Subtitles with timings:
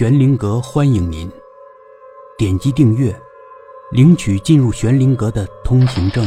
[0.00, 1.30] 玄灵阁欢迎您，
[2.38, 3.14] 点击订阅，
[3.90, 6.24] 领取进入玄灵阁的通行证。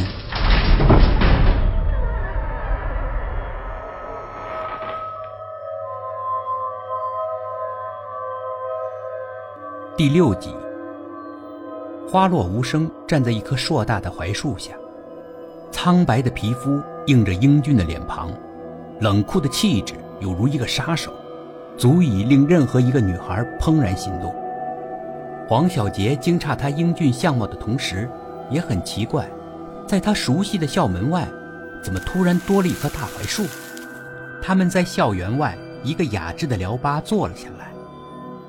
[9.98, 10.56] 第六集，
[12.08, 14.74] 花落无声站在一棵硕大的槐树下，
[15.72, 18.32] 苍白的皮肤映着英俊的脸庞，
[19.00, 21.12] 冷酷的气质有如一个杀手。
[21.78, 24.34] 足以令任何一个女孩怦然心动。
[25.48, 28.10] 黄小杰惊诧他英俊相貌的同时，
[28.50, 29.28] 也很奇怪，
[29.88, 31.28] 在他熟悉的校门外，
[31.84, 33.44] 怎么突然多了一棵大槐树？
[34.42, 37.72] 他们在校园外一个雅致的聊吧坐了下来，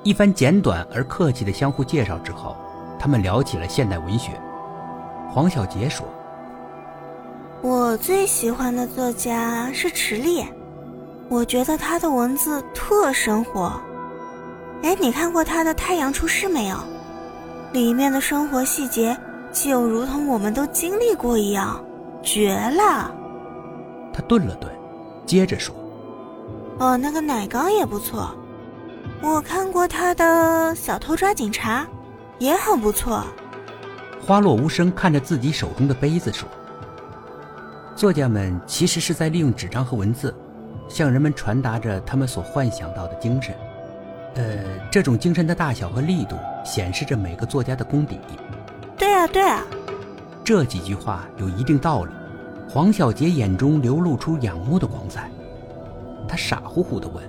[0.03, 2.55] 一番简短而客气的相互介绍之后，
[2.97, 4.31] 他们聊起了现代文学。
[5.29, 6.07] 黄小杰说
[7.61, 10.45] ：“我最喜欢的作家是池莉。”
[11.27, 13.81] 我觉得他的文字特生活，
[14.83, 16.77] 哎，你看过他的《太阳出世》没有？
[17.73, 19.17] 里面的生活细节
[19.51, 21.83] 就如同我们都经历过一样，
[22.21, 23.11] 绝了。
[24.13, 24.71] 他顿了顿，
[25.25, 25.75] 接着说
[26.77, 28.29] ：“哦，那个奶缸也不错，
[29.19, 31.81] 我看过他的《小偷抓警察》，
[32.37, 33.23] 也很不错。”
[34.25, 36.47] 花落无声看着自己手中的杯子说
[37.95, 40.33] ：“作家们其实是在利用纸张和文字。”
[40.87, 43.55] 向人们传达着他们所幻想到的精神，
[44.35, 48.19] 呃，这种精神的大小和力度显示着每个作家的功底。
[48.97, 49.63] 对啊，对啊，
[50.43, 52.11] 这几句话有一定道理。
[52.67, 55.29] 黄小杰眼中流露出仰慕的光彩，
[56.27, 57.23] 他傻乎乎地问：“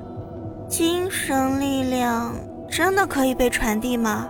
[0.69, 2.35] 精神力量
[2.71, 4.29] 真的可以被传递吗？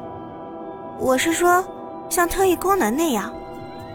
[0.98, 1.64] 我是说，
[2.08, 3.33] 像特异功能那样，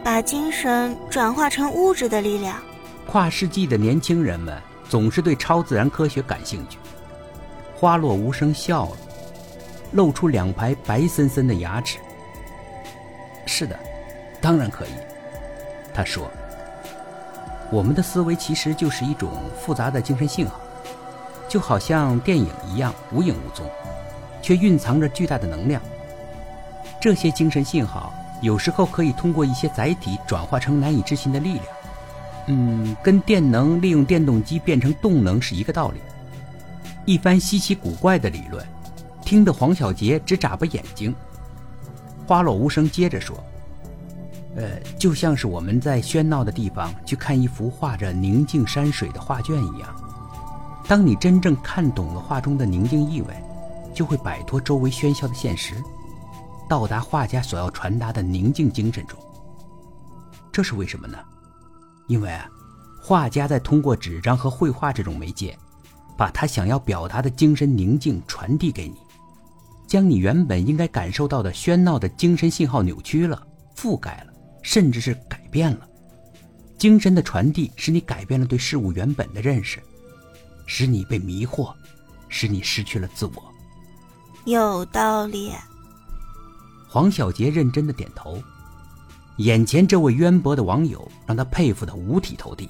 [0.04, 2.58] 把精神转化成物质的力量。”
[3.06, 4.56] 跨世纪的年轻人们。
[4.92, 6.78] 总是对超自然科学感兴趣。
[7.74, 8.98] 花落无声笑了，
[9.94, 11.98] 露出两排白森森的牙齿。
[13.46, 13.80] 是的，
[14.42, 14.90] 当然可以。
[15.94, 16.30] 他说
[17.72, 20.60] ：“我们的思维其实就是一种复杂的精神信号，
[21.48, 23.66] 就好像电影一样无影无踪，
[24.42, 25.82] 却蕴藏着巨大的能量。
[27.00, 31.66] 这些精神信号有时候可以通过一些载体转化成难以置信的力量。”
[32.48, 36.00] 嗯，跟电能利用电动机变成动能是一个道理。
[37.06, 38.66] 一番稀奇古怪的理论，
[39.24, 41.14] 听得黄小杰直眨巴眼睛。
[42.28, 43.36] 花落无声接着说
[44.56, 49.90] ：“呃，就像是我们在喧闹的地方去看一幅画着宁静山水的画卷一样，
[50.88, 53.28] 当你真正看懂了画中的宁静意味，
[53.94, 55.76] 就会摆脱周围喧嚣的现实，
[56.70, 59.18] 到达画家所要传达的宁静精神中。
[60.52, 61.18] 这是为什么呢？”
[62.12, 62.46] 因为啊，
[63.02, 65.58] 画家在通过纸张和绘画这种媒介，
[66.18, 68.98] 把他想要表达的精神宁静传递给你，
[69.88, 73.42] 将你原本应该感受到的喧闹的精神信号扭曲了、
[73.78, 75.88] 覆盖了，甚至是改变了。
[76.78, 79.82] 精神的传递使你改变了对事物原本的认识，
[80.66, 81.74] 使你被迷惑，
[82.28, 83.54] 使你失去了自我。
[84.44, 85.54] 有道理。
[86.90, 88.38] 黄小杰认真的点头。
[89.42, 92.70] 眼前这位渊博的网友让他佩服的五体投地。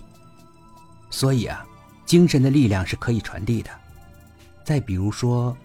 [1.09, 1.66] 所以啊，
[2.06, 3.70] 精神的力量是可以传递的。
[4.64, 5.56] 再比如说，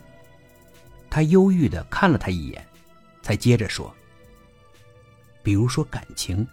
[1.09, 2.66] 他忧郁的看了他一眼，
[3.22, 3.95] 才接着说
[5.45, 6.47] ：“比如说感情。”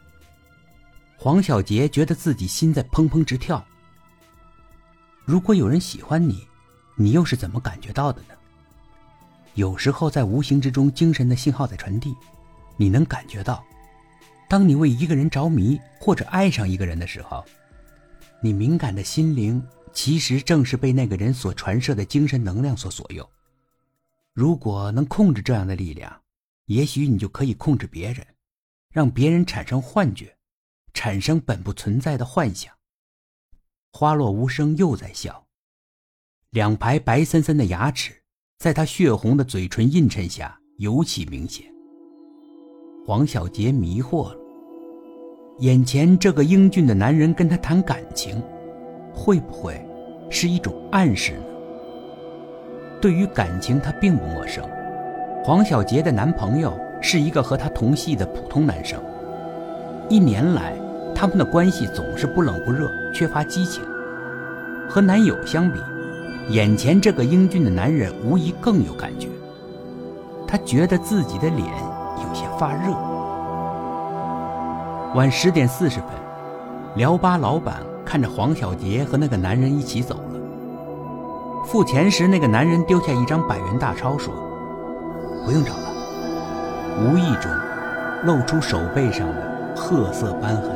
[1.17, 3.63] 黄小杰觉得自己心在砰砰直跳。
[5.25, 6.45] 如果有人喜欢你，
[6.95, 8.35] 你又是怎么感觉到的呢？
[9.55, 12.13] 有时候在无形之中，精神的信号在传递，
[12.77, 13.63] 你能感觉到。
[14.49, 17.43] 当你为一个人着迷或者爱上一个人的时候，
[18.41, 23.27] 你敏感的心灵其实正是被那个人所传射的精神能量所左右。
[24.33, 26.21] 如果能控制这样的力量，
[26.65, 28.25] 也许你就可以控制别人，
[28.91, 30.35] 让别人产生幻觉，
[30.93, 32.73] 产生本不存在的幻想。
[33.91, 35.47] 花落无声又在笑，
[36.51, 38.23] 两排白森森的牙齿
[38.59, 41.72] 在他血红的嘴唇映衬下尤其明显。
[43.05, 44.37] 黄小杰迷惑了。
[45.59, 48.41] 眼前这个英俊的男人跟他谈感情，
[49.13, 49.85] 会不会
[50.29, 51.43] 是一种暗示呢？
[53.01, 54.63] 对于感情，他并不陌生。
[55.43, 58.97] 黄小杰的男朋友是一个和他同系的普通男生，
[60.07, 60.73] 一年来，
[61.13, 63.83] 他们的关系总是不冷不热，缺乏激情。
[64.87, 65.77] 和男友相比，
[66.51, 69.27] 眼前这个英俊的男人无疑更有感觉。
[70.47, 71.67] 他觉得自己的脸
[72.17, 72.93] 有些发热。
[75.15, 76.09] 晚十点四十分，
[76.95, 80.23] 聊吧老板看着黄小杰和那个男人一起走了。
[81.65, 84.33] 付钱时，那个男人丢下一张百元大钞，说
[85.45, 85.93] ：“不用找了，
[86.99, 87.49] 无意中
[88.23, 90.71] 露出手背上的褐色斑痕。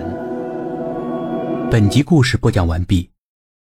[1.69, 3.10] 本集故事播讲完毕，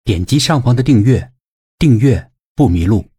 [0.05, 1.31] 点击上方的订阅，
[1.79, 3.14] 订阅不迷路。